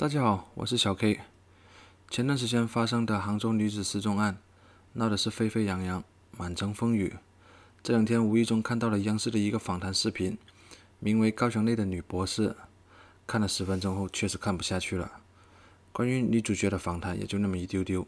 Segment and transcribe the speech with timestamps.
[0.00, 1.20] 大家好，我是小 K。
[2.08, 4.38] 前段时间发生的杭州女子失踪案，
[4.94, 6.02] 闹的是沸沸扬扬，
[6.38, 7.16] 满城风雨。
[7.82, 10.38] 这两天无意中看到了央视的一个访谈视频，
[11.00, 12.48] 名为《高墙内的女博士》。
[13.26, 15.20] 看了十分钟后，确实看不下去了。
[15.92, 18.06] 关于女主角的访谈也就那么一丢丢，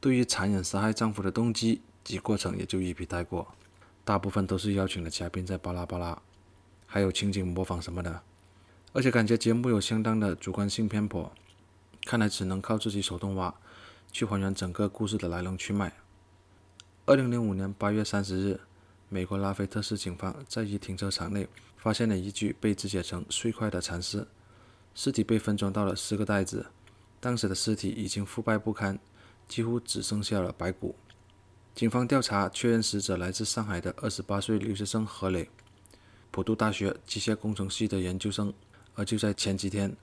[0.00, 3.54] 对于残忍杀害丈夫的动机及过程也就一笔带过。
[4.04, 6.20] 大部分都是邀请的嘉宾在巴拉巴拉，
[6.88, 8.20] 还有情景模仿什么的。
[8.92, 11.32] 而且感觉节目有相当的主观性偏颇，
[12.04, 13.54] 看来只能靠自己手动挖，
[14.10, 15.92] 去还原整个故事的来龙去脉。
[17.06, 18.60] 二零零五年八月三十日，
[19.08, 24.26] 美国拉菲特市警方在一停车场内发现了一具被肢解成碎块的残尸，
[24.96, 26.66] 尸体被分装到了四个袋子，
[27.20, 28.98] 当时的尸体已经腐败不堪，
[29.46, 30.96] 几乎只剩下了白骨。
[31.76, 35.48] 警方调查确认，死者来自上海的二十八岁留学生何磊，
[36.32, 38.52] 普渡大学机械工程系的研究生。
[38.94, 39.96] 而就在前几天，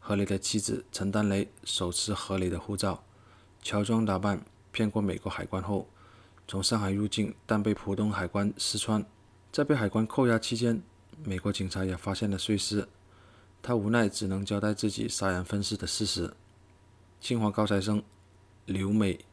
[0.00, 3.02] 何磊的妻子陈丹雷手持何磊的护照，
[3.62, 5.88] 乔装打扮骗过美国海关后，
[6.48, 9.04] 从上海入境，但被浦东海关识穿。
[9.50, 10.82] 在被海关扣押期间，
[11.24, 12.88] 美国警察也发现了碎尸，
[13.62, 16.34] 他无奈只能交代自己杀人分尸的事实。
[17.20, 18.02] 清华高材生
[18.66, 19.24] 留美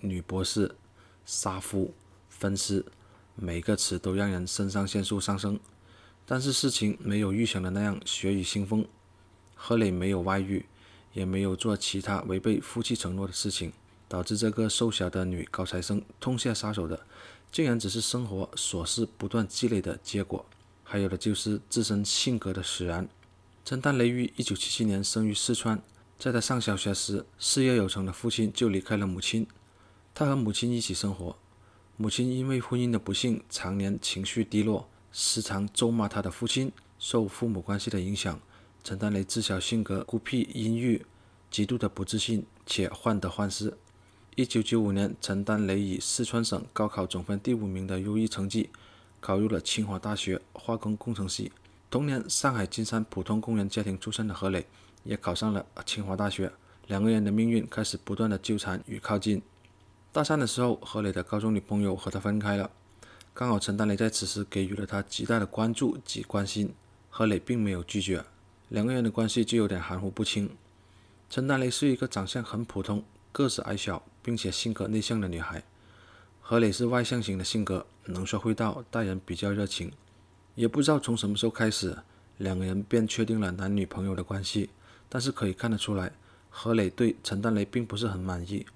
[0.00, 0.74] 女博士
[1.24, 1.94] 杀夫
[2.28, 2.84] 分尸，
[3.34, 5.58] 每个词都让人肾上腺素上升。
[6.30, 8.86] 但是事情没有预想的那样血雨腥风，
[9.54, 10.66] 何磊没有外遇，
[11.14, 13.72] 也没有做其他违背夫妻承诺的事情，
[14.06, 17.06] 导致这个瘦小的女高材生痛下杀手的，
[17.50, 20.44] 竟然只是生活琐事不断积累的结果，
[20.84, 23.08] 还有的就是自身性格的使然。
[23.64, 25.82] 陈丹雷于一九七七年生于四川，
[26.18, 29.46] 在他上小学时，事业有成的父亲就离开了母亲，
[30.14, 31.38] 他和母亲一起生活，
[31.96, 34.90] 母亲因为婚姻的不幸，常年情绪低落。
[35.12, 38.40] 时常咒骂他的父亲，受父母关系的影响，
[38.84, 41.04] 陈丹雷自小性格孤僻阴郁，
[41.50, 43.76] 极度的不自信且患得患失。
[44.36, 48.70] 一九九五年，陈丹雷以四川省高考总分第五名的优异成绩，
[49.20, 51.50] 考入了清华大学化工工程系。
[51.90, 54.66] 同年，上海金山普通工人家庭出身的何磊，
[55.02, 56.52] 也考上了清华大学。
[56.86, 59.42] 两个人的命运开始不断的纠缠与靠近。
[60.12, 62.70] 大三的时候，何磊的高中女朋友和他分开了。
[63.38, 66.74] 刚好陈丹雷在此时给予了他极大的关注及关心，
[67.08, 68.24] 何磊并没有拒绝，
[68.68, 70.50] 两个人的关系就有点含糊不清。
[71.30, 75.62] 陈丹雷是一个长相很普通、个子矮小并且性格内向的女孩，
[76.40, 79.92] 何磊是外向型的性格，能说会道，待人比较热情。
[80.56, 81.96] 也不知道从什么时候开始，
[82.38, 84.70] 两个人便确定了男女朋友的关系，
[85.08, 86.10] 但是可以看得出来，
[86.50, 88.66] 何磊对陈丹雷并不是很满意。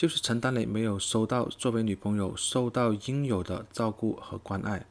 [0.00, 4.86] 就是陈丹雷没有收到作为女朋友受到应有的照顾和关爱，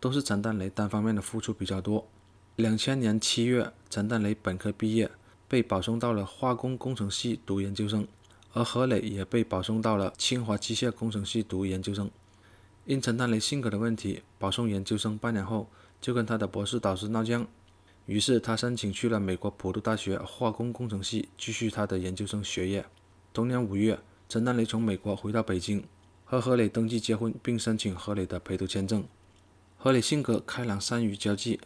[0.00, 2.08] 都是陈丹雷单方面的付出比较多。
[2.56, 5.08] 两千年七月，陈丹雷本科毕业，
[5.46, 8.08] 被保送到了化工工程系读研究生，
[8.52, 12.10] 而何磊也被保送到了清华机械工程系读研究生。
[12.84, 15.68] 因陈丹雷性格的问题，保送研究生半年后
[16.00, 17.46] 就跟他的博士导师闹僵，
[18.06, 22.84] 于是他申请去了美国普渡大学化工工程系继续他的研究生学业。
[23.32, 23.96] 同年五月。
[24.28, 25.82] 陈丹雷从美国回到北京，
[26.26, 29.02] 和何磊登记结婚，并申请何磊的陪读签证。
[29.78, 31.58] 何磊性格开朗，善于交际，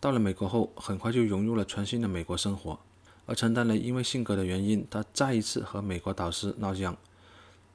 [0.00, 2.80] 到了美国后，很快就融入了全新的美国生活。
[3.26, 6.96] 而陈丹雷因为性格的原因，他再一次和美国导师闹僵，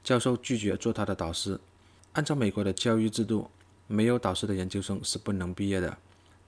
[0.02, 1.60] 教授拒绝做他的导师。
[2.14, 3.48] 按照美国的教育制度，
[3.86, 5.96] 没有导师的研究生是不能毕业的。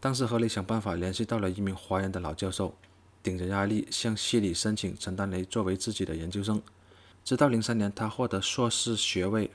[0.00, 2.74] 当时何磊想办法联系到了一名华人的老教授，
[3.22, 6.60] 顶着压力向系里申请陈丹雷作为自己的研究生。
[7.24, 9.50] 直到零三年，他获得硕士学位。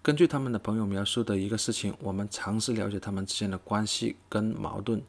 [0.00, 5.02] 根据他们的朋友描述的一个事情，我们尝试了解他们之间的关系跟矛盾。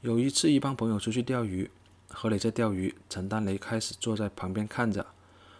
[0.00, 1.70] 有一次，一帮朋友出去钓鱼，
[2.08, 5.06] 何磊在钓鱼，陈丹雷开始坐在旁边看着，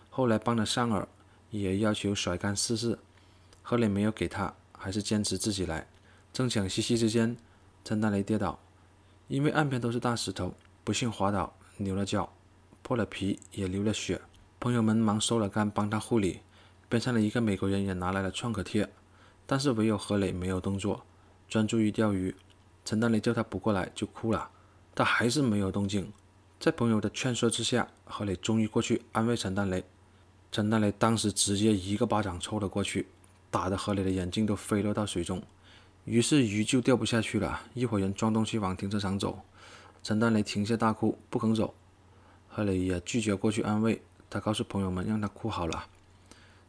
[0.09, 1.07] 后来帮了上饵，
[1.51, 2.99] 也要求甩竿试试。
[3.61, 5.87] 何磊没有给他，还是坚持自己来。
[6.33, 7.37] 正讲嬉戏之间，
[7.85, 8.59] 陈丹雷跌倒，
[9.29, 10.55] 因为岸边都是大石头，
[10.85, 12.33] 不幸滑倒，扭了脚，
[12.81, 14.19] 破了皮，也流了血。
[14.63, 16.39] 朋友们忙收了竿，帮他护理。
[16.89, 18.89] 边上的一个美国人也拿来了创可贴，
[19.45, 21.05] 但是唯有何磊没有动作，
[21.49, 22.33] 专注于钓鱼。
[22.85, 24.49] 陈丹雷叫他不过来，就哭了，
[24.95, 26.13] 他还是没有动静。
[26.61, 29.83] 在朋友的劝说之下，何磊终于过去安慰陈丹雷。
[30.53, 33.09] 陈丹雷当时直接一个巴掌抽了过去，
[33.51, 35.43] 打得何磊的眼镜都飞落到水中，
[36.05, 37.63] 于是鱼就钓不下去了。
[37.75, 39.41] 一伙人装东西往停车场走，
[40.05, 41.75] 陈丹雷停下大哭，不肯走。
[42.47, 44.01] 何磊也拒绝过去安慰。
[44.33, 45.85] 他告诉朋友们，让他哭好了。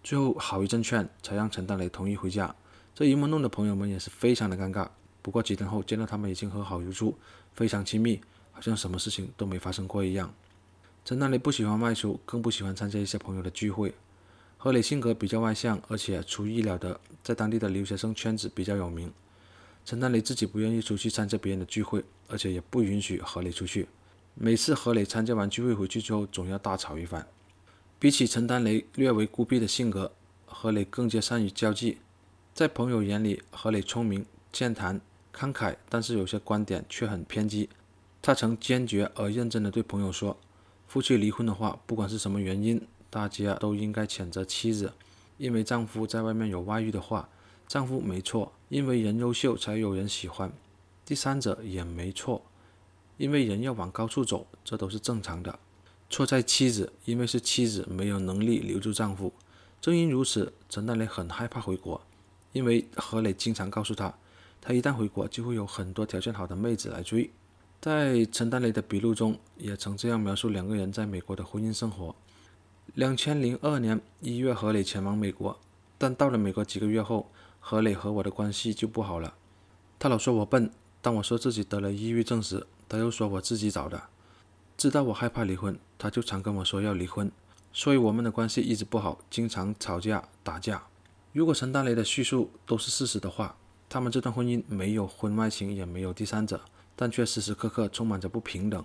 [0.03, 2.53] 最后好一阵劝，才让陈大雷同意回家。
[2.93, 4.89] 这一幕弄得朋友们也是非常的尴尬。
[5.21, 7.17] 不过几天后，见到他们已经和好如初，
[7.53, 8.19] 非常亲密，
[8.51, 10.33] 好像什么事情都没发生过一样。
[11.05, 13.95] 陈大雷不喜欢外出，更不喜欢参加一些朋友的聚会。
[14.57, 19.09] 何磊性格比较外向，而且出意料的在当地的留学生圈子比较有名。
[19.85, 23.87] 陈大雷自己不愿意出去参加别人的聚会，而且也不允许何磊出去。
[24.35, 27.25] 每次何磊参加完聚会回去之后，总要大吵一番。
[28.03, 30.11] 比起陈丹雷略为孤僻的性格，
[30.45, 31.99] 何磊更加善于交际。
[32.53, 34.99] 在朋友眼里，何磊聪明、健谈、
[35.33, 37.69] 慷慨，但是有些观点却很偏激。
[38.21, 40.37] 他曾坚决而认真地对朋友说
[40.85, 44.91] ：“夫妻离婚的话，不管是什么原因，大家都应该谴责妻子，
[45.37, 47.29] 因为丈夫在外面有外遇的话。”
[47.69, 50.49] 丈夫没错，因为人优秀才有人喜欢；
[51.05, 52.43] 第三者也没错，
[53.15, 55.57] 因为人要往高处走，这都是正常的。
[56.13, 59.33] 错在妻子，因为是妻子没有能力留住丈夫。
[59.81, 61.99] 正因如此，陈丹雷很害怕回国，
[62.51, 64.13] 因为何磊经常告诉他，
[64.61, 67.31] 他一旦回国就会有很多条件好的妹子来追。
[67.81, 72.15] 在陈丹雷的笔录中，也曾这样描述两个人在美国的婚姻生活：
[72.93, 75.59] 两千零二年一月，何磊前往美国，
[75.97, 77.31] 但到了美国几个月后。
[77.65, 79.35] 何磊和我的关系就不好了，
[79.97, 80.69] 他老说我笨。
[81.01, 84.03] 当我说自己得了抑郁症时，他又说我自己找的。
[84.77, 87.31] 知道我害怕离婚，他就常跟我说要离婚。
[87.71, 90.83] 所以我们的关系一直不好，经常吵架打架。
[91.31, 93.55] 如果陈丹雷的叙述都是事实的话，
[93.89, 96.61] 他们这段婚姻没有婚外情，也没有第三者，
[96.95, 98.83] 但却时时刻刻充满着不平等，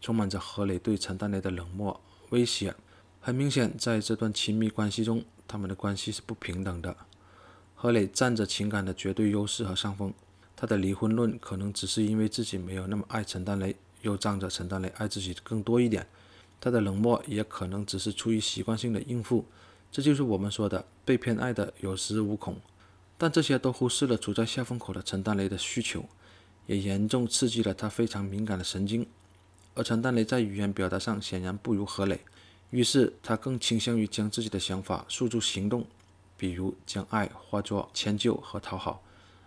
[0.00, 2.00] 充满着何磊对陈丹雷的冷漠
[2.30, 2.74] 威胁。
[3.20, 6.96] 很明显，在这段亲密关系中，他们的关系是不平等的。
[7.74, 10.14] 何磊占着情感的绝对优势和上风，
[10.56, 16.06] 他的离婚论可能只是因为自己没有那么爱陈丹雷，又仗着陈丹雷爱自己更多一点。
[16.60, 19.46] 他的冷漠也可能只是出于习惯性的应付，
[19.90, 22.60] 这就是我们说的被偏爱的有恃无恐。
[23.16, 26.04] 但这些都忽视了处在下风口的陈丹雷的需求，
[26.66, 29.06] 也严重刺激了他非常敏感的神经。
[29.74, 32.20] 而陈丹雷在语言表达上显然不如何磊，
[32.70, 35.86] 于是他更倾向于将自己的想法诉诸行动。
[36.36, 39.02] 比如将爱化作迁就和讨好，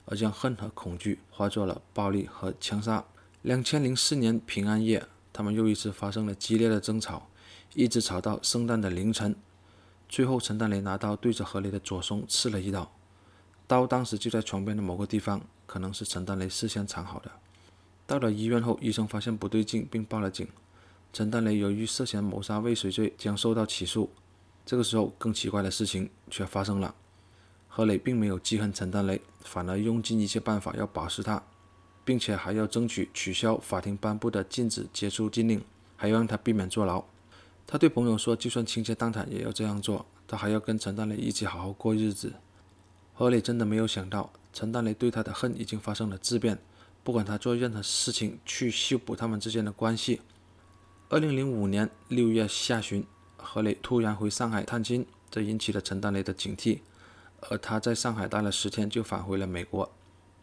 [0.06, 3.04] 而将恨和恐惧化作了暴力和枪杀。
[3.44, 7.28] 两千零四年平安夜，他们又一次发生了激烈的争吵，
[7.74, 9.36] 一直吵到圣诞的凌晨。
[10.08, 12.90] 最后，陈丹雷拿刀对着何磊的左胸刺了一刀，
[13.68, 17.30] 刀当时就在床边的某个地方，可能是陈丹雷事先藏好的。
[18.08, 20.48] 到了医院后，医生发现不对劲，并报了警。
[21.12, 24.10] 陈丹雷由于涉嫌谋杀未遂罪，将受到起诉。
[24.66, 26.96] 这个时候，更奇怪的事情却发生了。
[27.68, 31.44] 何磊并没有记恨陈丹雷，反而用尽一切办法要保释他，
[32.06, 35.64] 并且还要争取取消法庭颁布的禁止接触禁令，
[35.96, 37.04] 还要让他避免坐牢。
[37.66, 40.06] 他对朋友说，就算倾家荡产也要这样做。
[40.28, 42.34] 他还要跟陈丹雷一起好好过日子。
[43.14, 46.58] 何磊真的没有想到，陈丹雷对他的恨已经发生了质变，
[47.04, 50.22] 不管他做任何事情去修补他们之间的关系。
[51.10, 53.06] 二零零五年六月下旬。
[53.38, 56.80] 何磊突然回上海探亲，这引起了陈丹雷的警惕，
[57.42, 59.92] 而他在上海待了十天就返回了美国。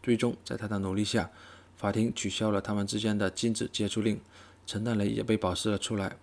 [0.01, 1.29] 最终，在他的努力下，
[1.77, 4.19] 法庭取消了他们之间的禁止接触令，
[4.65, 6.17] 陈丹雷也被保释了出来。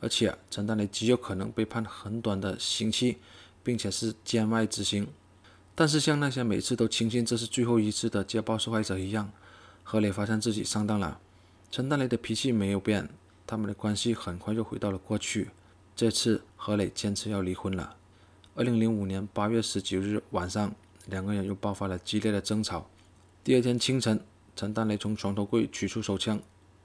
[0.00, 3.18] 而且，陈丹雷极有可能被判很短的刑期，
[3.62, 5.06] 并且是监外执行。
[5.74, 9.30] 但是，像那些每次都轻信这是最后一次的家暴受害者一样，
[9.84, 11.20] 何磊发现自己上当了。
[11.70, 13.08] 陈丹雷的脾气没有变，
[13.46, 15.50] 他们的关系很快又回到了过去。
[15.94, 17.96] 这次何磊坚持要离婚了。
[18.54, 20.74] 二零零五年八月十九日晚上，
[21.06, 22.90] 两个人又爆发了激烈的争吵。
[23.44, 24.20] 第二天清晨，
[24.54, 26.40] 陈丹雷从床头柜取出手枪，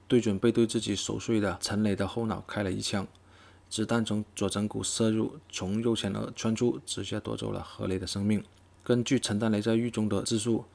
[0.07, 3.07] 对准背对自己熟睡的陈磊的后脑开了一枪，
[3.69, 8.43] 子弹从左枕骨射入，从右前额穿出，直接夺走了何磊的生命。
[8.83, 10.65] 根据陈丹雷在狱中的自述，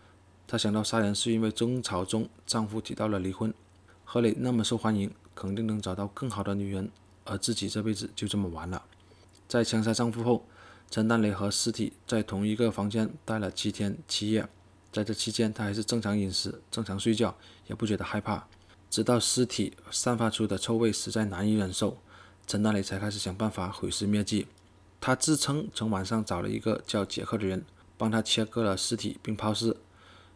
[0.47, 3.53] 他想到杀人是因为争吵中丈夫提到了离婚，
[4.05, 6.89] 何磊那么受欢迎，肯定能找到更好的女人。
[7.25, 8.85] 而自己这辈子就这么完了。
[9.49, 10.47] 在枪杀丈夫后，
[10.89, 14.49] 陈丹雷和尸体在同一个房间待了七天七夜。
[14.93, 17.35] 在这期间，他还是正常饮食、正常睡觉，
[17.67, 18.47] 也不觉得害怕。
[18.91, 21.97] 直到尸体散发出的臭味实在难以忍受，
[22.47, 24.47] 陈丹雷才开始想办法毁尸灭迹。
[25.01, 27.65] 他自称从晚上找了一个叫杰克的人，
[27.97, 29.77] 帮他切割了尸体并抛尸。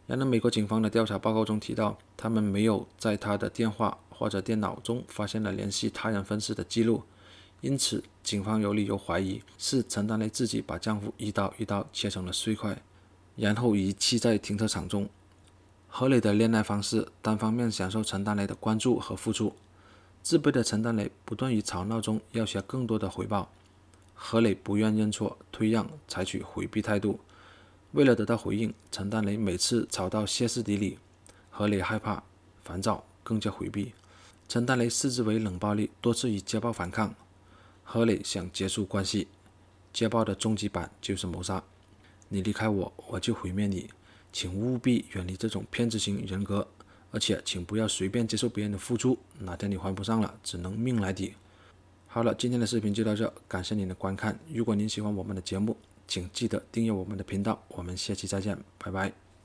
[0.07, 3.99] 然而，美国警方的调查报告中提到，他们没有在他的电话。
[4.09, 7.03] 或者电脑中发现了联系他人分尸的记录，
[7.61, 12.81] 因此警方有理由怀疑是陈丹雷自己把丈夫一刀一刀切成了碎块，
[13.37, 15.07] 然后遗弃在停车场中。
[15.87, 19.55] 何磊的恋爱方式单方面享受陈丹雷的关注和付出，
[20.21, 23.49] 自卑的陈丹雷不断于吵闹中要挟更多的回报。
[24.13, 27.19] 何磊不愿认错、退让，采取回避态度。
[27.93, 30.99] 为了得到回应，陈丹雷每次吵到歇斯底里，
[31.49, 32.23] 何磊害怕、
[32.63, 33.93] 烦躁，更加回避。
[34.49, 37.13] 陈丹雷视之为冷暴力，多次以家暴反抗。
[37.83, 39.27] 何磊想结束关系，
[39.93, 41.63] 家暴的终极版就是谋杀。
[42.29, 43.89] 你离开我，我就毁灭你。
[44.31, 46.67] 请务必远离这种骗子型人格，
[47.11, 51.33] 而且请不要随便接受别人的付出，哪天你还不上了，只能命来抵。
[52.07, 54.37] 好了，今天的视频就到这，感谢您的观看。
[54.53, 55.75] 如果您喜欢我们的节目，
[56.07, 57.63] 请记得订阅我们的频道。
[57.69, 59.26] 我们下期再见，拜拜。